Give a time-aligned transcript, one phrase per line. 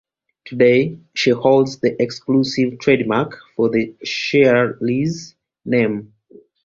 [0.45, 6.15] Today, she holds the exclusive trademark for The Shirelles' name.